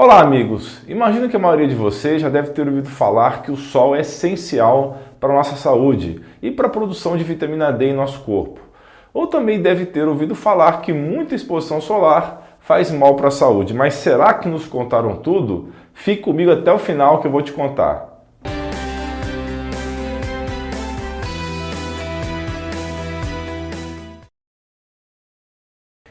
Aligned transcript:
Olá, 0.00 0.20
amigos! 0.20 0.80
Imagino 0.86 1.28
que 1.28 1.34
a 1.34 1.40
maioria 1.40 1.66
de 1.66 1.74
vocês 1.74 2.22
já 2.22 2.28
deve 2.28 2.50
ter 2.50 2.68
ouvido 2.68 2.88
falar 2.88 3.42
que 3.42 3.50
o 3.50 3.56
sol 3.56 3.96
é 3.96 4.02
essencial 4.02 4.96
para 5.18 5.32
a 5.32 5.34
nossa 5.34 5.56
saúde 5.56 6.22
e 6.40 6.52
para 6.52 6.68
a 6.68 6.70
produção 6.70 7.16
de 7.16 7.24
vitamina 7.24 7.72
D 7.72 7.86
em 7.86 7.94
nosso 7.94 8.20
corpo. 8.20 8.60
Ou 9.12 9.26
também 9.26 9.60
deve 9.60 9.86
ter 9.86 10.06
ouvido 10.06 10.36
falar 10.36 10.82
que 10.82 10.92
muita 10.92 11.34
exposição 11.34 11.80
solar 11.80 12.58
faz 12.60 12.92
mal 12.92 13.16
para 13.16 13.26
a 13.26 13.32
saúde. 13.32 13.74
Mas 13.74 13.94
será 13.94 14.34
que 14.34 14.48
nos 14.48 14.66
contaram 14.66 15.16
tudo? 15.16 15.70
Fique 15.92 16.22
comigo 16.22 16.52
até 16.52 16.72
o 16.72 16.78
final 16.78 17.20
que 17.20 17.26
eu 17.26 17.32
vou 17.32 17.42
te 17.42 17.50
contar. 17.50 18.07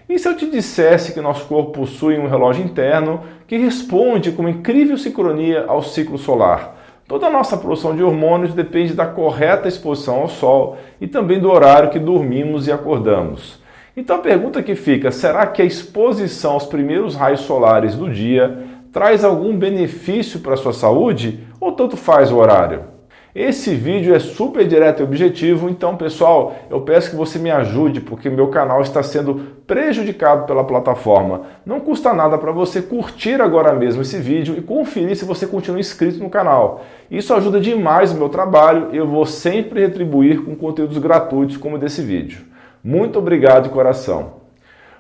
E 0.10 0.18
se 0.18 0.26
eu 0.26 0.38
te 0.38 0.50
dissesse 0.50 1.14
que 1.14 1.20
nosso 1.20 1.46
corpo 1.48 1.71
possui 1.71 2.18
um 2.18 2.30
relógio 2.30 2.64
interno 2.64 3.21
que 3.46 3.57
responde 3.57 4.32
com 4.32 4.48
incrível 4.48 4.98
sincronia 4.98 5.66
ao 5.68 5.83
ciclo 5.83 6.18
solar? 6.18 6.78
Toda 7.06 7.28
a 7.28 7.30
nossa 7.30 7.57
produção 7.57 7.93
de 7.93 8.02
hormônios 8.02 8.54
depende 8.54 8.93
da 8.93 9.06
correta 9.06 9.68
exposição 9.68 10.21
ao 10.21 10.30
sol 10.30 10.78
e 11.02 11.07
também 11.07 11.42
do 11.42 11.52
horário 11.52 11.89
que 11.89 12.00
dormimos 12.00 12.68
e 12.68 12.71
acordamos. 12.71 13.61
Então 13.97 14.16
a 14.16 14.20
pergunta 14.20 14.64
que 14.64 14.75
fica: 14.75 15.11
será 15.11 15.46
que 15.46 15.61
a 15.61 15.66
exposição 15.66 16.54
aos 16.54 16.66
primeiros 16.66 17.14
raios 17.14 17.42
solares 17.42 17.96
do 17.96 18.10
dia 18.10 18.64
traz 18.94 19.25
algum 19.25 19.58
benefício 19.58 20.39
para 20.39 20.54
a 20.54 20.58
sua 20.58 20.74
saúde 20.74 21.46
ou 21.60 21.74
tanto 21.74 21.97
faz 21.97 22.32
o 22.32 22.38
horário? 22.38 22.96
Esse 23.39 23.75
vídeo 23.75 24.15
é 24.15 24.19
super 24.19 24.68
direto 24.68 25.01
e 25.01 25.04
objetivo, 25.04 25.69
então 25.69 25.96
pessoal, 25.96 26.55
eu 26.71 26.82
peço 26.82 27.11
que 27.11 27.15
você 27.15 27.37
me 27.37 27.51
ajude 27.51 28.01
porque 28.01 28.32
meu 28.32 28.47
canal 28.47 28.82
está 28.82 29.04
sendo 29.04 29.36
prejudicado 29.68 30.47
pela 30.47 30.63
plataforma. 30.63 31.41
Não 31.63 31.79
custa 31.79 32.16
nada 32.16 32.36
para 32.39 32.52
você 32.52 32.81
curtir 32.81 33.39
agora 33.39 33.73
mesmo 33.73 34.02
esse 34.02 34.17
vídeo 34.17 34.55
e 34.58 34.61
conferir 34.63 35.16
se 35.16 35.23
você 35.23 35.45
continua 35.45 35.80
inscrito 35.80 36.17
no 36.17 36.31
canal. 36.31 36.81
Isso 37.11 37.31
ajuda 37.31 37.59
demais 37.59 38.11
o 38.11 38.17
meu 38.17 38.27
trabalho 38.27 38.89
e 38.91 38.97
eu 38.97 39.05
vou 39.05 39.23
sempre 39.23 39.81
retribuir 39.81 40.44
com 40.44 40.55
conteúdos 40.55 40.97
gratuitos 40.97 41.57
como 41.57 41.77
desse 41.77 42.01
vídeo. 42.01 42.39
Muito 42.83 43.19
obrigado 43.19 43.66
de 43.66 43.69
coração. 43.69 44.47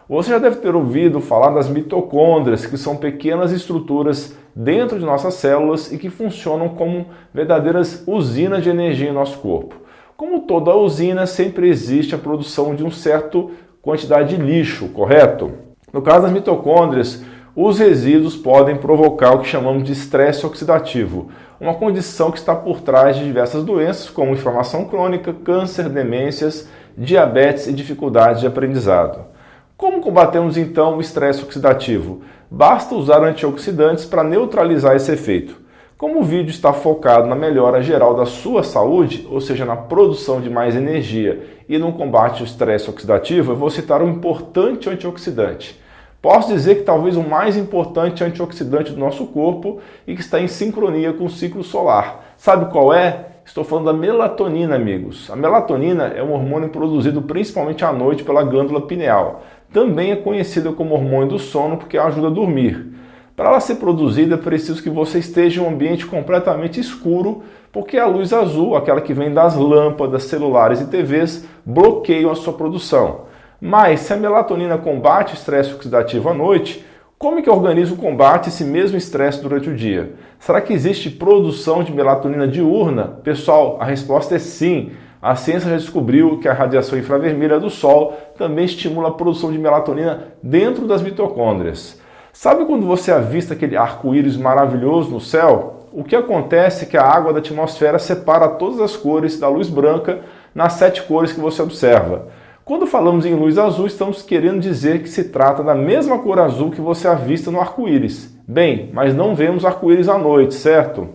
Você 0.07 0.29
já 0.29 0.37
deve 0.37 0.57
ter 0.57 0.75
ouvido 0.75 1.19
falar 1.19 1.49
das 1.49 1.67
mitocôndrias, 1.67 2.67
que 2.67 2.77
são 2.77 2.95
pequenas 2.95 3.51
estruturas 3.51 4.37
dentro 4.57 4.97
de 4.97 5.05
nossas 5.05 5.35
células 5.35 5.91
e 5.91 5.99
que 5.99 6.09
funcionam 6.09 6.69
como 6.69 7.05
verdadeiras 7.31 8.03
usinas 8.07 8.63
de 8.63 8.71
energia 8.71 9.07
em 9.07 9.13
nosso 9.13 9.37
corpo. 9.37 9.75
Como 10.15 10.41
toda 10.41 10.75
usina, 10.75 11.27
sempre 11.27 11.69
existe 11.69 12.15
a 12.15 12.17
produção 12.17 12.73
de 12.73 12.83
um 12.83 12.89
certo 12.89 13.51
quantidade 13.83 14.35
de 14.35 14.41
lixo, 14.41 14.89
correto? 14.89 15.51
No 15.93 16.01
caso 16.01 16.23
das 16.23 16.31
mitocôndrias, 16.31 17.23
os 17.55 17.77
resíduos 17.77 18.35
podem 18.35 18.77
provocar 18.77 19.35
o 19.35 19.41
que 19.41 19.47
chamamos 19.47 19.83
de 19.83 19.91
estresse 19.91 20.43
oxidativo, 20.43 21.29
uma 21.61 21.75
condição 21.75 22.31
que 22.31 22.39
está 22.39 22.55
por 22.55 22.81
trás 22.81 23.15
de 23.15 23.23
diversas 23.23 23.63
doenças 23.63 24.09
como 24.09 24.33
inflamação 24.33 24.85
crônica, 24.85 25.33
câncer, 25.33 25.87
demências, 25.87 26.67
diabetes 26.97 27.67
e 27.67 27.73
dificuldades 27.73 28.41
de 28.41 28.47
aprendizado. 28.47 29.36
Como 29.77 30.01
combatemos 30.01 30.57
então 30.57 30.97
o 30.97 31.01
estresse 31.01 31.43
oxidativo? 31.43 32.23
Basta 32.49 32.95
usar 32.95 33.23
antioxidantes 33.23 34.05
para 34.05 34.23
neutralizar 34.23 34.95
esse 34.95 35.11
efeito. 35.11 35.55
Como 35.95 36.19
o 36.19 36.23
vídeo 36.23 36.49
está 36.49 36.73
focado 36.73 37.27
na 37.27 37.35
melhora 37.35 37.79
geral 37.83 38.15
da 38.15 38.25
sua 38.25 38.63
saúde, 38.63 39.27
ou 39.29 39.39
seja, 39.39 39.65
na 39.65 39.75
produção 39.75 40.41
de 40.41 40.49
mais 40.49 40.75
energia 40.75 41.45
e 41.69 41.77
no 41.77 41.93
combate 41.93 42.39
ao 42.39 42.47
estresse 42.47 42.89
oxidativo, 42.89 43.51
eu 43.51 43.55
vou 43.55 43.69
citar 43.69 44.01
um 44.01 44.09
importante 44.09 44.89
antioxidante. 44.89 45.79
Posso 46.23 46.51
dizer 46.51 46.77
que 46.77 46.83
talvez 46.83 47.15
o 47.15 47.21
mais 47.21 47.55
importante 47.55 48.23
antioxidante 48.23 48.91
do 48.91 48.99
nosso 48.99 49.27
corpo 49.27 49.79
e 50.07 50.15
que 50.15 50.21
está 50.21 50.41
em 50.41 50.47
sincronia 50.47 51.13
com 51.13 51.25
o 51.25 51.29
ciclo 51.29 51.63
solar. 51.63 52.33
Sabe 52.35 52.71
qual 52.71 52.91
é? 52.91 53.27
Estou 53.47 53.63
falando 53.63 53.85
da 53.85 53.93
melatonina, 53.93 54.75
amigos. 54.75 55.31
A 55.31 55.35
melatonina 55.35 56.07
é 56.07 56.21
um 56.21 56.33
hormônio 56.33 56.67
produzido 56.67 57.21
principalmente 57.21 57.85
à 57.85 57.93
noite 57.93 58.21
pela 58.21 58.43
glândula 58.43 58.81
pineal. 58.81 59.41
Também 59.71 60.11
é 60.11 60.17
conhecida 60.17 60.73
como 60.73 60.93
hormônio 60.93 61.29
do 61.29 61.39
sono 61.39 61.77
porque 61.77 61.97
ajuda 61.97 62.27
a 62.27 62.29
dormir. 62.29 62.93
Para 63.37 63.47
ela 63.47 63.61
ser 63.61 63.75
produzida, 63.75 64.35
é 64.35 64.37
preciso 64.37 64.83
que 64.83 64.89
você 64.89 65.19
esteja 65.19 65.61
em 65.61 65.63
um 65.63 65.69
ambiente 65.69 66.05
completamente 66.05 66.81
escuro, 66.81 67.41
porque 67.71 67.97
a 67.97 68.05
luz 68.05 68.33
azul, 68.33 68.75
aquela 68.75 68.99
que 68.99 69.13
vem 69.13 69.33
das 69.33 69.55
lâmpadas, 69.55 70.23
celulares 70.23 70.81
e 70.81 70.87
TVs, 70.87 71.47
bloqueiam 71.65 72.29
a 72.29 72.35
sua 72.35 72.51
produção. 72.51 73.27
Mas 73.61 74.01
se 74.01 74.11
a 74.11 74.17
melatonina 74.17 74.77
combate 74.77 75.33
o 75.33 75.37
estresse 75.37 75.73
oxidativo 75.73 76.27
à 76.27 76.33
noite, 76.33 76.85
como 77.19 77.39
é 77.39 77.41
que 77.41 77.49
o 77.49 77.53
organismo 77.53 77.97
combate 77.97 78.49
esse 78.49 78.63
mesmo 78.63 78.95
estresse 78.95 79.41
durante 79.41 79.69
o 79.69 79.75
dia? 79.75 80.13
Será 80.37 80.61
que 80.61 80.71
existe 80.71 81.09
produção 81.09 81.83
de 81.83 81.91
melatonina 81.91 82.47
diurna? 82.47 83.05
Pessoal, 83.23 83.77
a 83.79 83.85
resposta 83.85 84.35
é 84.35 84.39
sim. 84.39 84.91
A 85.19 85.35
ciência 85.35 85.71
já 85.71 85.77
descobriu 85.77 86.37
que 86.37 86.47
a 86.47 86.53
radiação 86.53 86.97
infravermelha 86.97 87.59
do 87.59 87.71
Sol 87.71 88.15
também 88.37 88.65
estimula 88.65 89.07
a 89.07 89.13
produção 89.13 89.51
de 89.51 89.57
melatonina 89.57 90.27
dentro 90.43 90.85
das 90.85 91.01
mitocôndrias. 91.01 91.99
Sabe 92.31 92.65
quando 92.65 92.85
você 92.85 93.11
avista 93.11 93.55
aquele 93.55 93.75
arco-íris 93.75 94.37
maravilhoso 94.37 95.09
no 95.09 95.19
céu? 95.19 95.87
O 95.91 96.03
que 96.03 96.15
acontece 96.15 96.85
é 96.85 96.87
que 96.87 96.97
a 96.97 97.03
água 97.03 97.33
da 97.33 97.39
atmosfera 97.39 97.97
separa 97.97 98.47
todas 98.47 98.79
as 98.79 98.95
cores 98.95 99.39
da 99.39 99.49
luz 99.49 99.69
branca 99.69 100.19
nas 100.53 100.73
sete 100.73 101.01
cores 101.01 101.33
que 101.33 101.39
você 101.39 101.63
observa. 101.63 102.27
Quando 102.67 102.85
falamos 102.85 103.25
em 103.25 103.33
luz 103.33 103.57
azul, 103.57 103.87
estamos 103.87 104.21
querendo 104.21 104.59
dizer 104.59 105.01
que 105.01 105.07
se 105.07 105.29
trata 105.29 105.63
da 105.63 105.73
mesma 105.73 106.19
cor 106.19 106.37
azul 106.37 106.69
que 106.69 106.81
você 106.81 107.07
avista 107.07 107.49
no 107.49 107.61
arco-íris. 107.61 108.37
Bem, 108.45 108.89
mas 108.91 109.15
não 109.15 109.33
vemos 109.33 109.63
arco-íris 109.63 110.09
à 110.09 110.17
noite, 110.17 110.53
certo? 110.53 111.07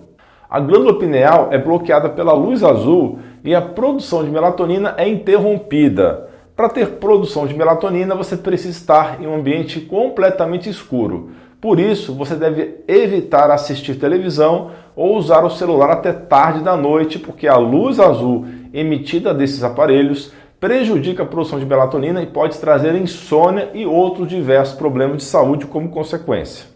A 0.49 0.59
glândula 0.59 0.99
pineal 0.99 1.49
é 1.51 1.59
bloqueada 1.59 2.09
pela 2.09 2.33
luz 2.33 2.65
azul 2.65 3.19
e 3.45 3.55
a 3.55 3.61
produção 3.61 4.25
de 4.25 4.31
melatonina 4.31 4.95
é 4.97 5.07
interrompida. 5.07 6.27
Para 6.57 6.71
ter 6.71 6.93
produção 6.93 7.47
de 7.47 7.53
melatonina, 7.53 8.15
você 8.15 8.35
precisa 8.35 8.71
estar 8.71 9.23
em 9.23 9.27
um 9.27 9.35
ambiente 9.35 9.79
completamente 9.79 10.71
escuro. 10.71 11.33
Por 11.61 11.79
isso, 11.79 12.15
você 12.15 12.35
deve 12.35 12.83
evitar 12.89 13.51
assistir 13.51 13.97
televisão 13.97 14.71
ou 14.97 15.19
usar 15.19 15.45
o 15.45 15.51
celular 15.51 15.91
até 15.91 16.15
tarde 16.15 16.65
da 16.65 16.79
noite, 16.79 17.19
porque 17.19 17.47
a 17.47 17.59
luz 17.59 18.01
azul 18.01 18.47
emitida 18.73 19.35
desses 19.35 19.63
aparelhos 19.63 20.33
prejudica 20.63 21.25
a 21.25 21.27
produção 21.27 21.59
de 21.59 21.67
melatonina 21.67 22.23
e 22.23 22.27
pode 22.27 22.57
trazer 22.57 22.95
insônia 22.95 23.71
e 23.75 23.85
outros 23.85 24.29
diversos 24.29 24.77
problemas 24.77 25.17
de 25.17 25.25
saúde 25.25 25.67
como 25.67 25.89
consequência. 25.89 26.67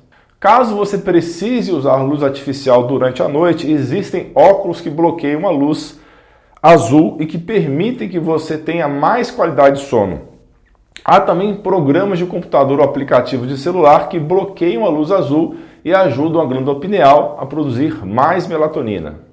Caso 0.41 0.75
você 0.75 0.99
precise 0.99 1.71
usar 1.71 2.03
luz 2.03 2.21
artificial 2.21 2.89
durante 2.89 3.23
a 3.23 3.29
noite, 3.29 3.71
existem 3.71 4.33
óculos 4.35 4.81
que 4.81 4.91
bloqueiam 4.91 5.47
a 5.47 5.53
luz 5.53 6.01
azul 6.61 7.17
e 7.21 7.27
que 7.27 7.39
permitem 7.39 8.09
que 8.09 8.19
você 8.19 8.59
tenha 8.59 8.89
mais 8.89 9.31
qualidade 9.31 9.81
de 9.81 9.87
sono. 9.87 10.23
Há 11.05 11.21
também 11.21 11.55
programas 11.55 12.19
de 12.19 12.27
computador 12.27 12.81
ou 12.81 12.85
aplicativos 12.85 13.47
de 13.47 13.57
celular 13.57 14.09
que 14.09 14.19
bloqueiam 14.19 14.85
a 14.85 14.89
luz 14.89 15.13
azul 15.13 15.59
e 15.85 15.95
ajudam 15.95 16.43
a 16.43 16.45
glândula 16.45 16.81
pineal 16.81 17.39
a 17.41 17.47
produzir 17.47 18.05
mais 18.05 18.49
melatonina. 18.49 19.26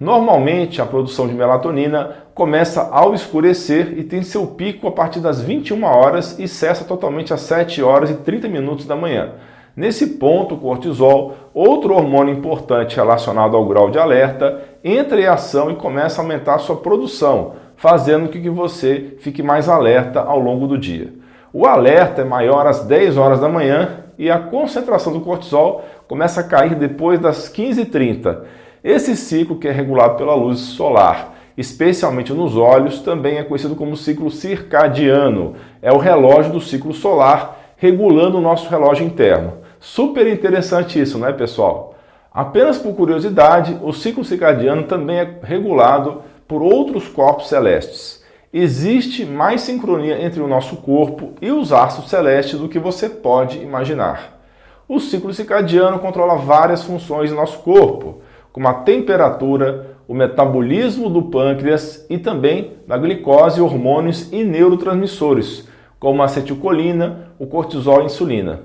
Normalmente, 0.00 0.80
a 0.80 0.86
produção 0.86 1.26
de 1.26 1.34
melatonina 1.34 2.10
começa 2.32 2.88
ao 2.92 3.14
escurecer 3.14 3.98
e 3.98 4.04
tem 4.04 4.22
seu 4.22 4.46
pico 4.46 4.86
a 4.86 4.92
partir 4.92 5.18
das 5.18 5.42
21 5.42 5.82
horas 5.82 6.38
e 6.38 6.46
cessa 6.46 6.84
totalmente 6.84 7.34
às 7.34 7.40
7 7.40 7.82
horas 7.82 8.10
e 8.10 8.14
30 8.14 8.48
minutos 8.48 8.86
da 8.86 8.94
manhã. 8.94 9.32
Nesse 9.76 10.06
ponto, 10.18 10.54
o 10.54 10.58
cortisol, 10.58 11.34
outro 11.52 11.94
hormônio 11.94 12.34
importante 12.34 12.94
relacionado 12.94 13.56
ao 13.56 13.66
grau 13.66 13.90
de 13.90 13.98
alerta, 13.98 14.60
entra 14.84 15.20
em 15.20 15.26
ação 15.26 15.70
e 15.70 15.76
começa 15.76 16.20
a 16.20 16.24
aumentar 16.24 16.58
sua 16.58 16.76
produção, 16.76 17.54
fazendo 17.76 18.26
com 18.26 18.40
que 18.40 18.50
você 18.50 19.16
fique 19.20 19.42
mais 19.42 19.68
alerta 19.68 20.20
ao 20.20 20.38
longo 20.38 20.68
do 20.68 20.78
dia. 20.78 21.12
O 21.52 21.66
alerta 21.66 22.22
é 22.22 22.24
maior 22.24 22.66
às 22.68 22.84
10 22.84 23.16
horas 23.16 23.40
da 23.40 23.48
manhã 23.48 24.04
e 24.16 24.30
a 24.30 24.38
concentração 24.38 25.12
do 25.12 25.20
cortisol 25.20 25.84
começa 26.06 26.40
a 26.40 26.44
cair 26.44 26.74
depois 26.76 27.18
das 27.18 27.48
15h30 27.52 28.38
esse 28.82 29.16
ciclo, 29.16 29.58
que 29.58 29.68
é 29.68 29.72
regulado 29.72 30.16
pela 30.16 30.34
luz 30.34 30.58
solar, 30.60 31.34
especialmente 31.56 32.32
nos 32.32 32.56
olhos, 32.56 33.00
também 33.00 33.38
é 33.38 33.42
conhecido 33.42 33.74
como 33.74 33.96
ciclo 33.96 34.30
circadiano. 34.30 35.56
É 35.82 35.92
o 35.92 35.98
relógio 35.98 36.52
do 36.52 36.60
ciclo 36.60 36.94
solar 36.94 37.74
regulando 37.76 38.38
o 38.38 38.40
nosso 38.40 38.68
relógio 38.68 39.06
interno. 39.06 39.54
Super 39.80 40.26
interessante 40.26 41.00
isso, 41.00 41.18
não 41.18 41.28
é, 41.28 41.32
pessoal? 41.32 41.94
Apenas 42.32 42.78
por 42.78 42.94
curiosidade, 42.94 43.76
o 43.82 43.92
ciclo 43.92 44.24
circadiano 44.24 44.84
também 44.84 45.18
é 45.18 45.38
regulado 45.42 46.22
por 46.46 46.62
outros 46.62 47.08
corpos 47.08 47.48
celestes. 47.48 48.22
Existe 48.52 49.24
mais 49.24 49.60
sincronia 49.60 50.24
entre 50.24 50.40
o 50.40 50.48
nosso 50.48 50.76
corpo 50.76 51.34
e 51.42 51.50
os 51.50 51.72
astros 51.72 52.08
celestes 52.08 52.58
do 52.58 52.68
que 52.68 52.78
você 52.78 53.08
pode 53.08 53.58
imaginar. 53.58 54.40
O 54.88 54.98
ciclo 54.98 55.34
circadiano 55.34 55.98
controla 55.98 56.36
várias 56.36 56.82
funções 56.82 57.28
do 57.28 57.36
nosso 57.36 57.58
corpo, 57.58 58.22
como 58.52 58.68
a 58.68 58.74
temperatura, 58.74 59.96
o 60.06 60.14
metabolismo 60.14 61.10
do 61.10 61.22
pâncreas 61.22 62.06
e 62.08 62.18
também 62.18 62.72
da 62.86 62.96
glicose, 62.96 63.60
hormônios 63.60 64.32
e 64.32 64.42
neurotransmissores, 64.42 65.68
como 66.00 66.22
a 66.22 66.24
acetilcolina, 66.24 67.30
o 67.38 67.46
cortisol 67.46 67.98
e 67.98 68.02
a 68.02 68.06
insulina. 68.06 68.60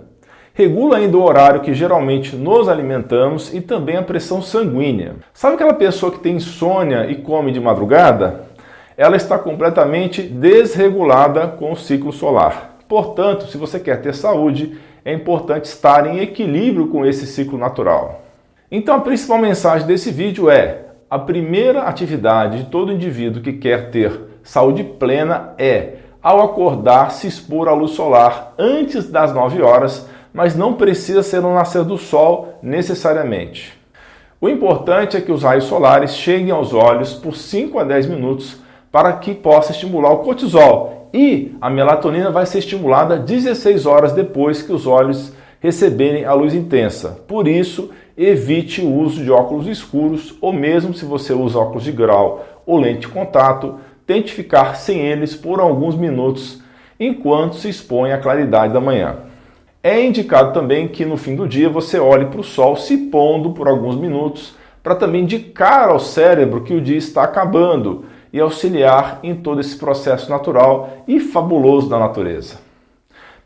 Regula 0.53 0.97
ainda 0.97 1.18
o 1.18 1.24
horário 1.24 1.62
que 1.62 1.74
geralmente 1.74 2.35
nos 2.35 2.69
alimentamos 2.69 3.53
e 3.53 3.59
também 3.59 3.97
a 3.97 4.03
pressão 4.03 4.41
sanguínea. 4.41 5.15
Sabe 5.33 5.56
aquela 5.56 5.74
pessoa 5.74 6.12
que 6.12 6.19
tem 6.19 6.36
insônia 6.36 7.09
e 7.09 7.15
come 7.15 7.51
de 7.51 7.59
madrugada? 7.59 8.44
Ela 8.95 9.18
está 9.18 9.39
completamente 9.39 10.21
desregulada 10.21 11.47
com 11.47 11.71
o 11.71 11.75
ciclo 11.75 12.13
solar. 12.13 12.77
Portanto, 12.88 13.47
se 13.47 13.57
você 13.57 13.79
quer 13.79 14.01
ter 14.01 14.13
saúde, 14.13 14.77
é 15.03 15.12
importante 15.12 15.65
estar 15.65 16.06
em 16.06 16.19
equilíbrio 16.19 16.88
com 16.88 17.03
esse 17.03 17.25
ciclo 17.25 17.57
natural. 17.57 18.22
Então, 18.75 18.95
a 18.95 18.99
principal 18.99 19.37
mensagem 19.37 19.87
desse 19.87 20.11
vídeo 20.11 20.49
é: 20.49 20.87
a 21.09 21.19
primeira 21.19 21.83
atividade 21.83 22.57
de 22.57 22.69
todo 22.71 22.91
indivíduo 22.91 23.41
que 23.41 23.53
quer 23.53 23.91
ter 23.91 24.19
saúde 24.43 24.83
plena 24.83 25.53
é, 25.57 25.97
ao 26.21 26.41
acordar, 26.41 27.11
se 27.11 27.27
expor 27.27 27.69
à 27.69 27.73
luz 27.73 27.91
solar 27.91 28.53
antes 28.57 29.09
das 29.09 29.33
9 29.33 29.61
horas 29.61 30.09
mas 30.33 30.55
não 30.55 30.73
precisa 30.73 31.21
ser 31.21 31.41
no 31.41 31.53
nascer 31.53 31.83
do 31.83 31.97
sol 31.97 32.57
necessariamente. 32.61 33.79
O 34.41 34.49
importante 34.49 35.15
é 35.15 35.21
que 35.21 35.31
os 35.31 35.43
raios 35.43 35.65
solares 35.65 36.15
cheguem 36.15 36.51
aos 36.51 36.73
olhos 36.73 37.13
por 37.13 37.35
5 37.35 37.77
a 37.79 37.83
10 37.83 38.07
minutos 38.07 38.57
para 38.91 39.13
que 39.13 39.33
possa 39.33 39.71
estimular 39.71 40.11
o 40.11 40.19
cortisol 40.19 41.09
e 41.13 41.55
a 41.61 41.69
melatonina 41.69 42.31
vai 42.31 42.45
ser 42.45 42.57
estimulada 42.59 43.17
16 43.17 43.85
horas 43.85 44.11
depois 44.13 44.63
que 44.63 44.73
os 44.73 44.87
olhos 44.87 45.31
receberem 45.61 46.25
a 46.25 46.33
luz 46.33 46.53
intensa. 46.53 47.23
Por 47.27 47.47
isso, 47.47 47.91
evite 48.18 48.81
o 48.81 48.92
uso 48.92 49.24
de 49.24 49.31
óculos 49.31 49.68
escuros 49.68 50.36
ou 50.39 50.54
mesmo 50.54 50.94
se 50.94 51.06
você 51.06 51.33
usa 51.33 51.60
óculos 51.60 51.83
de 51.83 51.92
grau 51.92 52.45
ou 52.65 52.80
lente 52.80 53.01
de 53.01 53.07
contato, 53.07 53.75
tente 54.06 54.33
ficar 54.33 54.75
sem 54.75 55.00
eles 55.00 55.36
por 55.36 55.60
alguns 55.60 55.95
minutos 55.95 56.62
enquanto 57.00 57.56
se 57.56 57.69
expõe 57.69 58.12
à 58.12 58.18
claridade 58.18 58.74
da 58.74 58.80
manhã. 58.80 59.18
É 59.81 60.01
indicado 60.04 60.54
também 60.54 60.88
que 60.88 61.06
no 61.06 61.18
fim 61.18 61.36
do 61.36 61.48
dia 61.48 61.69
você 61.69 62.00
olhe 62.00 62.27
para 62.27 62.39
o 62.39 62.44
sol 62.44 62.75
se 62.75 62.95
pondo 62.95 63.51
por 63.51 63.68
alguns 63.68 63.95
minutos 63.95 64.56
para 64.81 64.95
também 64.95 65.24
indicar 65.24 65.89
ao 65.89 66.00
cérebro 66.00 66.63
que 66.63 66.74
o 66.74 66.81
dia 66.81 66.98
está 66.98 67.24
acabando 67.24 68.06
e 68.31 68.39
auxiliar 68.39 69.19
em 69.24 69.36
todo 69.36 69.62
esse 69.62 69.77
processo 69.77 70.30
natural 70.30 71.04
e 71.07 71.19
fabuloso 71.19 71.89
da 71.89 72.00
natureza. 72.00 72.72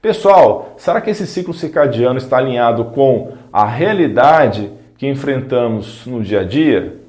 Pessoal, 0.07 0.73
será 0.77 1.01
que 1.01 1.09
esse 1.09 1.27
ciclo 1.27 1.53
circadiano 1.53 2.17
está 2.17 2.37
alinhado 2.37 2.85
com 2.85 3.33
a 3.51 3.65
realidade 3.65 4.71
que 4.97 5.05
enfrentamos 5.05 6.05
no 6.05 6.23
dia 6.23 6.39
a 6.39 6.43
dia? 6.45 7.01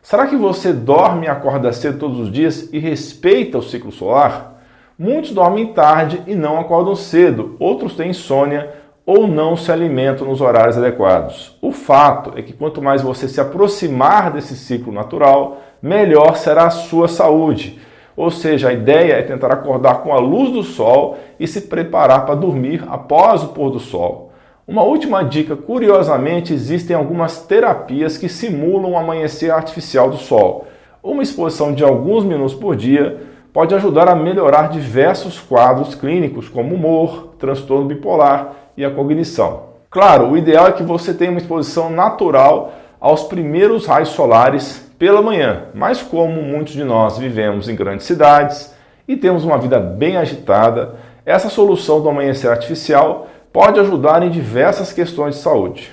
Será 0.00 0.28
que 0.28 0.36
você 0.36 0.72
dorme 0.72 1.26
e 1.26 1.28
acorda 1.28 1.72
cedo 1.72 1.98
todos 1.98 2.20
os 2.20 2.30
dias 2.30 2.72
e 2.72 2.78
respeita 2.78 3.58
o 3.58 3.62
ciclo 3.62 3.90
solar? 3.90 4.62
Muitos 4.96 5.32
dormem 5.32 5.72
tarde 5.72 6.22
e 6.24 6.36
não 6.36 6.60
acordam 6.60 6.94
cedo, 6.94 7.56
outros 7.58 7.96
têm 7.96 8.10
insônia 8.10 8.72
ou 9.04 9.26
não 9.26 9.56
se 9.56 9.72
alimentam 9.72 10.28
nos 10.28 10.40
horários 10.40 10.78
adequados. 10.78 11.58
O 11.60 11.72
fato 11.72 12.32
é 12.36 12.42
que 12.42 12.52
quanto 12.52 12.80
mais 12.80 13.02
você 13.02 13.26
se 13.26 13.40
aproximar 13.40 14.30
desse 14.30 14.54
ciclo 14.54 14.92
natural, 14.92 15.62
melhor 15.82 16.36
será 16.36 16.66
a 16.66 16.70
sua 16.70 17.08
saúde. 17.08 17.76
Ou 18.16 18.30
seja, 18.30 18.70
a 18.70 18.72
ideia 18.72 19.14
é 19.14 19.22
tentar 19.22 19.52
acordar 19.52 20.02
com 20.02 20.12
a 20.12 20.18
luz 20.18 20.50
do 20.50 20.62
sol 20.62 21.18
e 21.38 21.46
se 21.46 21.62
preparar 21.62 22.24
para 22.24 22.34
dormir 22.34 22.82
após 22.88 23.42
o 23.42 23.48
pôr 23.48 23.70
do 23.70 23.78
sol. 23.78 24.32
Uma 24.66 24.82
última 24.82 25.22
dica: 25.22 25.54
curiosamente, 25.54 26.54
existem 26.54 26.96
algumas 26.96 27.40
terapias 27.40 28.16
que 28.16 28.28
simulam 28.28 28.92
o 28.92 28.96
amanhecer 28.96 29.50
artificial 29.50 30.08
do 30.08 30.16
sol. 30.16 30.66
Uma 31.02 31.22
exposição 31.22 31.72
de 31.72 31.84
alguns 31.84 32.24
minutos 32.24 32.54
por 32.54 32.74
dia 32.74 33.20
pode 33.52 33.74
ajudar 33.74 34.08
a 34.08 34.14
melhorar 34.14 34.68
diversos 34.70 35.38
quadros 35.38 35.94
clínicos, 35.94 36.48
como 36.48 36.74
humor, 36.74 37.34
transtorno 37.38 37.86
bipolar 37.86 38.52
e 38.76 38.84
a 38.84 38.90
cognição. 38.90 39.66
Claro, 39.88 40.30
o 40.30 40.36
ideal 40.36 40.66
é 40.66 40.72
que 40.72 40.82
você 40.82 41.14
tenha 41.14 41.30
uma 41.30 41.40
exposição 41.40 41.88
natural 41.88 42.72
aos 43.00 43.22
primeiros 43.22 43.86
raios 43.86 44.08
solares 44.10 44.85
pela 44.98 45.22
manhã, 45.22 45.64
mas 45.74 46.02
como 46.02 46.42
muitos 46.42 46.72
de 46.72 46.84
nós 46.84 47.18
vivemos 47.18 47.68
em 47.68 47.76
grandes 47.76 48.06
cidades 48.06 48.74
e 49.06 49.16
temos 49.16 49.44
uma 49.44 49.58
vida 49.58 49.78
bem 49.78 50.16
agitada, 50.16 50.96
essa 51.24 51.48
solução 51.48 52.00
do 52.00 52.08
amanhecer 52.08 52.50
artificial 52.50 53.28
pode 53.52 53.80
ajudar 53.80 54.22
em 54.22 54.30
diversas 54.30 54.92
questões 54.92 55.36
de 55.36 55.40
saúde. 55.42 55.92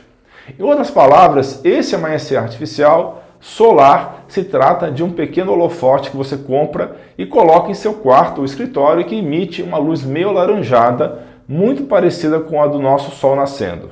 Em 0.59 0.63
outras 0.63 0.91
palavras, 0.91 1.63
esse 1.63 1.95
amanhecer 1.95 2.37
artificial 2.37 3.23
Solar 3.39 4.23
se 4.29 4.41
trata 4.45 4.89
de 4.89 5.03
um 5.03 5.11
pequeno 5.11 5.51
holofote 5.51 6.09
que 6.09 6.15
você 6.15 6.37
compra 6.37 6.95
e 7.17 7.25
coloca 7.25 7.69
em 7.69 7.73
seu 7.73 7.93
quarto 7.93 8.39
ou 8.39 8.45
escritório 8.45 9.01
e 9.01 9.03
que 9.03 9.17
emite 9.17 9.61
uma 9.61 9.77
luz 9.77 10.01
meio 10.01 10.29
alaranjada, 10.29 11.23
muito 11.45 11.83
parecida 11.83 12.39
com 12.39 12.63
a 12.63 12.67
do 12.67 12.79
nosso 12.79 13.11
Sol 13.11 13.35
nascendo. 13.35 13.89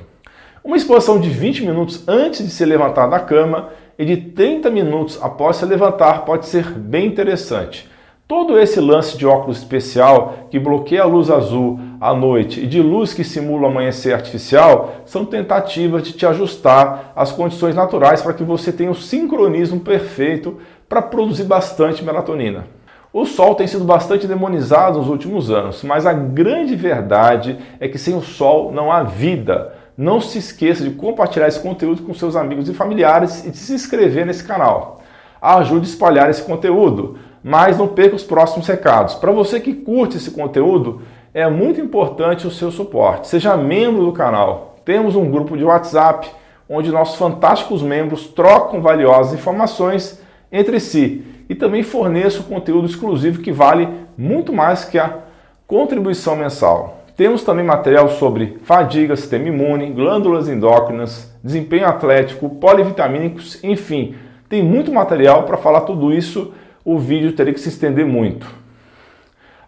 Uma 0.64 0.76
exposição 0.76 1.20
de 1.20 1.28
20 1.28 1.66
minutos 1.66 2.02
antes 2.08 2.42
de 2.42 2.50
se 2.50 2.64
levantar 2.64 3.08
da 3.08 3.20
cama 3.20 3.68
e 3.98 4.04
de 4.04 4.16
30 4.16 4.70
minutos 4.70 5.18
após 5.22 5.56
se 5.56 5.66
levantar 5.66 6.24
pode 6.24 6.46
ser 6.46 6.70
bem 6.70 7.06
interessante. 7.06 7.90
Todo 8.26 8.58
esse 8.58 8.80
lance 8.80 9.18
de 9.18 9.26
óculos 9.26 9.58
especial 9.58 10.46
que 10.50 10.58
bloqueia 10.58 11.02
a 11.02 11.06
luz 11.06 11.30
azul 11.30 11.78
à 12.00 12.14
noite 12.14 12.60
e 12.60 12.66
de 12.66 12.80
luz 12.80 13.12
que 13.12 13.24
simula 13.24 13.64
o 13.64 13.70
amanhecer 13.70 14.14
artificial 14.14 15.02
são 15.04 15.24
tentativas 15.24 16.02
de 16.02 16.12
te 16.12 16.24
ajustar 16.24 17.12
às 17.14 17.30
condições 17.30 17.74
naturais 17.74 18.22
para 18.22 18.32
que 18.32 18.42
você 18.42 18.72
tenha 18.72 18.90
o 18.90 18.94
sincronismo 18.94 19.80
perfeito 19.80 20.56
para 20.88 21.02
produzir 21.02 21.44
bastante 21.44 22.02
melatonina. 22.02 22.64
O 23.12 23.26
Sol 23.26 23.54
tem 23.54 23.66
sido 23.66 23.84
bastante 23.84 24.26
demonizado 24.26 24.98
nos 24.98 25.08
últimos 25.08 25.50
anos, 25.50 25.82
mas 25.82 26.06
a 26.06 26.14
grande 26.14 26.74
verdade 26.74 27.58
é 27.78 27.86
que 27.86 27.98
sem 27.98 28.16
o 28.16 28.22
Sol 28.22 28.72
não 28.72 28.90
há 28.90 29.02
vida. 29.02 29.74
Não 30.02 30.20
se 30.20 30.38
esqueça 30.38 30.82
de 30.82 30.90
compartilhar 30.90 31.48
esse 31.48 31.60
conteúdo 31.60 32.02
com 32.02 32.14
seus 32.14 32.34
amigos 32.34 32.68
e 32.68 32.74
familiares 32.74 33.44
e 33.44 33.50
de 33.50 33.58
se 33.58 33.72
inscrever 33.74 34.26
nesse 34.26 34.44
canal. 34.44 35.00
Ajude 35.40 35.86
a 35.86 35.90
espalhar 35.90 36.30
esse 36.30 36.42
conteúdo 36.42 37.18
mas 37.42 37.78
não 37.78 37.88
perca 37.88 38.14
os 38.14 38.22
próximos 38.22 38.66
recados. 38.66 39.14
Para 39.14 39.32
você 39.32 39.58
que 39.58 39.74
curte 39.74 40.16
esse 40.16 40.30
conteúdo, 40.30 41.02
é 41.34 41.48
muito 41.48 41.80
importante 41.80 42.46
o 42.46 42.50
seu 42.50 42.70
suporte. 42.70 43.26
Seja 43.26 43.56
membro 43.56 44.04
do 44.04 44.12
canal. 44.12 44.76
Temos 44.84 45.16
um 45.16 45.30
grupo 45.30 45.56
de 45.56 45.64
WhatsApp 45.64 46.30
onde 46.68 46.90
nossos 46.90 47.16
fantásticos 47.16 47.82
membros 47.82 48.26
trocam 48.28 48.80
valiosas 48.80 49.34
informações 49.34 50.22
entre 50.50 50.78
si 50.78 51.24
e 51.48 51.54
também 51.54 51.82
forneço 51.82 52.44
conteúdo 52.44 52.86
exclusivo 52.86 53.42
que 53.42 53.52
vale 53.52 53.88
muito 54.16 54.52
mais 54.52 54.84
que 54.84 54.98
a 54.98 55.18
contribuição 55.66 56.36
mensal. 56.36 57.01
Temos 57.22 57.44
também 57.44 57.64
material 57.64 58.08
sobre 58.08 58.58
fadiga, 58.64 59.14
sistema 59.14 59.46
imune, 59.46 59.92
glândulas 59.92 60.48
endócrinas, 60.48 61.32
desempenho 61.40 61.86
atlético, 61.86 62.50
polivitamínicos, 62.50 63.62
enfim, 63.62 64.16
tem 64.48 64.60
muito 64.60 64.90
material 64.90 65.44
para 65.44 65.56
falar 65.56 65.82
tudo 65.82 66.12
isso 66.12 66.52
o 66.84 66.98
vídeo 66.98 67.32
teria 67.32 67.54
que 67.54 67.60
se 67.60 67.68
estender 67.68 68.04
muito. 68.04 68.52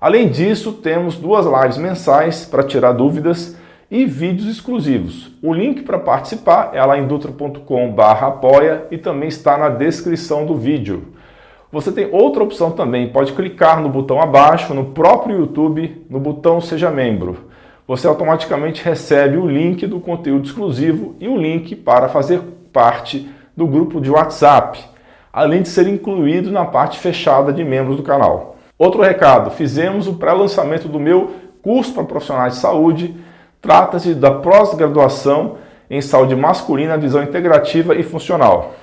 Além 0.00 0.28
disso, 0.28 0.72
temos 0.72 1.16
duas 1.16 1.46
lives 1.46 1.78
mensais 1.78 2.44
para 2.44 2.64
tirar 2.64 2.90
dúvidas 2.90 3.56
e 3.88 4.04
vídeos 4.04 4.48
exclusivos. 4.48 5.30
O 5.40 5.54
link 5.54 5.84
para 5.84 6.00
participar 6.00 6.70
é 6.72 6.84
lá 6.84 6.98
em 6.98 7.06
dutra.com/apoia 7.06 8.88
e 8.90 8.98
também 8.98 9.28
está 9.28 9.56
na 9.56 9.68
descrição 9.68 10.44
do 10.44 10.56
vídeo. 10.56 11.13
Você 11.74 11.92
tem 11.92 12.08
outra 12.10 12.42
opção 12.42 12.70
também, 12.70 13.08
pode 13.08 13.32
clicar 13.32 13.82
no 13.82 13.90
botão 13.90 14.20
abaixo, 14.20 14.72
no 14.72 14.86
próprio 14.86 15.40
YouTube, 15.40 16.06
no 16.08 16.18
botão 16.18 16.60
Seja 16.60 16.90
Membro. 16.90 17.50
Você 17.86 18.06
automaticamente 18.06 18.82
recebe 18.82 19.36
o 19.36 19.46
link 19.46 19.86
do 19.86 20.00
conteúdo 20.00 20.46
exclusivo 20.46 21.14
e 21.20 21.28
o 21.28 21.36
link 21.36 21.76
para 21.76 22.08
fazer 22.08 22.40
parte 22.72 23.28
do 23.54 23.66
grupo 23.66 24.00
de 24.00 24.10
WhatsApp 24.10 24.94
além 25.34 25.62
de 25.62 25.68
ser 25.68 25.88
incluído 25.88 26.52
na 26.52 26.64
parte 26.64 27.00
fechada 27.00 27.52
de 27.52 27.64
membros 27.64 27.96
do 27.96 28.04
canal. 28.04 28.54
Outro 28.78 29.02
recado: 29.02 29.50
fizemos 29.50 30.06
o 30.06 30.14
pré-lançamento 30.14 30.86
do 30.86 31.00
meu 31.00 31.32
curso 31.60 31.92
para 31.92 32.04
profissionais 32.04 32.54
de 32.54 32.60
saúde. 32.60 33.16
Trata-se 33.60 34.14
da 34.14 34.30
pós-graduação 34.30 35.56
em 35.90 36.00
saúde 36.00 36.36
masculina, 36.36 36.96
visão 36.96 37.20
integrativa 37.20 37.96
e 37.96 38.04
funcional. 38.04 38.74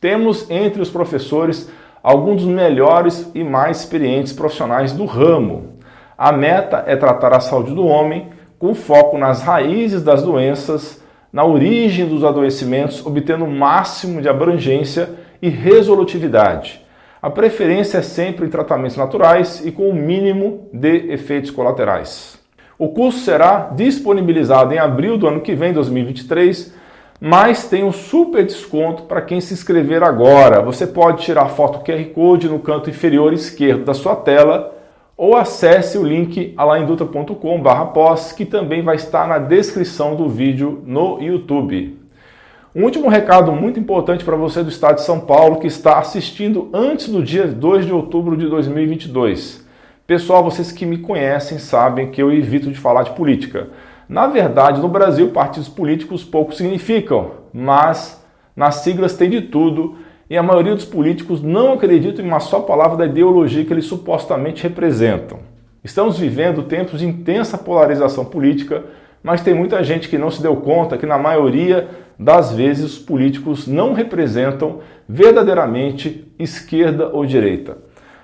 Temos 0.00 0.50
entre 0.50 0.82
os 0.82 0.90
professores 0.90 1.70
alguns 2.02 2.42
dos 2.42 2.50
melhores 2.50 3.30
e 3.34 3.44
mais 3.44 3.80
experientes 3.80 4.32
profissionais 4.32 4.92
do 4.92 5.04
ramo. 5.04 5.74
A 6.18 6.32
meta 6.32 6.84
é 6.86 6.96
tratar 6.96 7.32
a 7.32 7.40
saúde 7.40 7.74
do 7.74 7.86
homem 7.86 8.28
com 8.58 8.74
foco 8.74 9.18
nas 9.18 9.42
raízes 9.42 10.02
das 10.02 10.22
doenças, 10.22 11.02
na 11.32 11.44
origem 11.44 12.06
dos 12.06 12.24
adoecimentos, 12.24 13.04
obtendo 13.04 13.44
o 13.44 13.50
máximo 13.50 14.20
de 14.20 14.28
abrangência 14.28 15.10
e 15.40 15.48
resolutividade. 15.48 16.80
A 17.20 17.30
preferência 17.30 17.98
é 17.98 18.02
sempre 18.02 18.46
em 18.46 18.50
tratamentos 18.50 18.96
naturais 18.96 19.64
e 19.64 19.70
com 19.70 19.88
o 19.88 19.94
mínimo 19.94 20.68
de 20.72 21.12
efeitos 21.12 21.50
colaterais. 21.50 22.38
O 22.78 22.88
curso 22.88 23.20
será 23.20 23.70
disponibilizado 23.74 24.74
em 24.74 24.78
abril 24.78 25.16
do 25.16 25.28
ano 25.28 25.40
que 25.40 25.54
vem, 25.54 25.72
2023, 25.72 26.74
mas 27.24 27.68
tem 27.68 27.84
um 27.84 27.92
super 27.92 28.44
desconto 28.44 29.04
para 29.04 29.22
quem 29.22 29.40
se 29.40 29.54
inscrever 29.54 30.02
agora. 30.02 30.60
Você 30.60 30.88
pode 30.88 31.22
tirar 31.22 31.50
foto 31.50 31.84
QR 31.84 32.04
Code 32.06 32.48
no 32.48 32.58
canto 32.58 32.90
inferior 32.90 33.32
esquerdo 33.32 33.84
da 33.84 33.94
sua 33.94 34.16
tela 34.16 34.76
ou 35.16 35.36
acesse 35.36 35.96
o 35.96 36.02
link 36.02 36.52
alaindutra.com/pós, 36.56 38.32
que 38.32 38.44
também 38.44 38.82
vai 38.82 38.96
estar 38.96 39.28
na 39.28 39.38
descrição 39.38 40.16
do 40.16 40.28
vídeo 40.28 40.82
no 40.84 41.22
YouTube. 41.22 41.96
Um 42.74 42.82
último 42.82 43.08
recado 43.08 43.52
muito 43.52 43.78
importante 43.78 44.24
para 44.24 44.34
você 44.34 44.60
do 44.64 44.70
estado 44.70 44.96
de 44.96 45.02
São 45.02 45.20
Paulo 45.20 45.60
que 45.60 45.68
está 45.68 46.00
assistindo 46.00 46.70
antes 46.74 47.08
do 47.08 47.22
dia 47.22 47.46
2 47.46 47.86
de 47.86 47.92
outubro 47.92 48.36
de 48.36 48.48
2022. 48.48 49.64
Pessoal, 50.08 50.42
vocês 50.42 50.72
que 50.72 50.84
me 50.84 50.98
conhecem 50.98 51.60
sabem 51.60 52.10
que 52.10 52.20
eu 52.20 52.32
evito 52.32 52.68
de 52.68 52.80
falar 52.80 53.04
de 53.04 53.12
política. 53.12 53.68
Na 54.12 54.26
verdade, 54.26 54.78
no 54.78 54.88
Brasil, 54.88 55.30
partidos 55.30 55.70
políticos 55.70 56.22
pouco 56.22 56.54
significam, 56.54 57.30
mas 57.50 58.22
nas 58.54 58.74
siglas 58.74 59.16
tem 59.16 59.30
de 59.30 59.40
tudo 59.40 59.96
e 60.28 60.36
a 60.36 60.42
maioria 60.42 60.74
dos 60.74 60.84
políticos 60.84 61.40
não 61.40 61.72
acreditam 61.72 62.22
em 62.22 62.28
uma 62.28 62.38
só 62.38 62.60
palavra 62.60 62.98
da 62.98 63.06
ideologia 63.06 63.64
que 63.64 63.72
eles 63.72 63.86
supostamente 63.86 64.64
representam. 64.64 65.38
Estamos 65.82 66.18
vivendo 66.18 66.64
tempos 66.64 67.00
de 67.00 67.06
intensa 67.06 67.56
polarização 67.56 68.22
política, 68.22 68.84
mas 69.22 69.40
tem 69.40 69.54
muita 69.54 69.82
gente 69.82 70.10
que 70.10 70.18
não 70.18 70.30
se 70.30 70.42
deu 70.42 70.56
conta 70.56 70.98
que, 70.98 71.06
na 71.06 71.16
maioria 71.16 71.88
das 72.18 72.52
vezes, 72.52 72.84
os 72.84 72.98
políticos 72.98 73.66
não 73.66 73.94
representam 73.94 74.80
verdadeiramente 75.08 76.30
esquerda 76.38 77.08
ou 77.08 77.24
direita. 77.24 77.78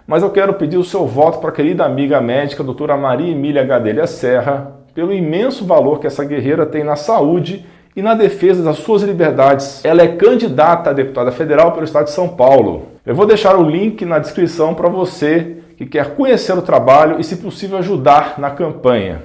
Mas 0.07 0.23
eu 0.23 0.29
quero 0.29 0.53
pedir 0.53 0.77
o 0.77 0.85
seu 0.85 1.07
voto 1.07 1.39
para 1.39 1.49
a 1.49 1.55
querida 1.55 1.87
amiga 1.87 2.21
médica, 2.21 2.63
doutora 2.63 2.95
Maria 2.95 3.33
Emília 3.33 3.65
Gadelha 3.65 4.07
Serra, 4.07 4.78
pelo 4.99 5.13
imenso 5.13 5.65
valor 5.65 6.01
que 6.01 6.09
essa 6.09 6.25
guerreira 6.25 6.67
tem 6.67 6.83
na 6.83 6.97
saúde 6.97 7.65
e 7.95 8.03
na 8.03 8.15
defesa 8.15 8.65
das 8.65 8.79
suas 8.79 9.05
liberdades. 9.05 9.85
Ela 9.85 10.03
é 10.03 10.09
candidata 10.09 10.91
a 10.91 10.93
deputada 10.93 11.31
federal 11.31 11.71
pelo 11.71 11.85
estado 11.85 12.07
de 12.07 12.11
São 12.11 12.31
Paulo. 12.31 12.89
Eu 13.07 13.15
vou 13.15 13.25
deixar 13.25 13.57
o 13.57 13.63
link 13.63 14.05
na 14.05 14.19
descrição 14.19 14.75
para 14.75 14.89
você 14.89 15.59
que 15.77 15.87
quer 15.87 16.17
conhecer 16.17 16.53
o 16.53 16.63
trabalho 16.63 17.21
e, 17.21 17.23
se 17.23 17.37
possível, 17.37 17.79
ajudar 17.79 18.41
na 18.41 18.51
campanha. 18.51 19.23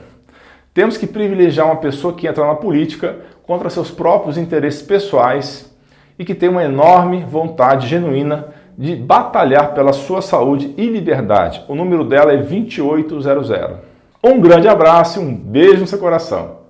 Temos 0.75 0.95
que 0.95 1.07
privilegiar 1.07 1.65
uma 1.65 1.77
pessoa 1.77 2.13
que 2.13 2.27
entra 2.27 2.45
na 2.45 2.53
política 2.53 3.15
contra 3.41 3.67
seus 3.67 3.89
próprios 3.89 4.37
interesses 4.37 4.83
pessoais 4.83 5.75
e 6.19 6.23
que 6.23 6.35
tem 6.35 6.49
uma 6.49 6.63
enorme 6.63 7.25
vontade 7.27 7.87
genuína 7.87 8.49
de 8.77 8.95
batalhar 8.95 9.73
pela 9.73 9.91
sua 9.91 10.21
saúde 10.21 10.71
e 10.77 10.85
liberdade. 10.85 11.63
O 11.67 11.73
número 11.73 12.03
dela 12.03 12.31
é 12.31 12.37
2800. 12.37 13.92
Um 14.23 14.39
grande 14.39 14.69
abraço 14.69 15.19
e 15.19 15.23
um 15.23 15.35
beijo 15.35 15.81
no 15.81 15.87
seu 15.87 15.99
coração. 15.99 16.62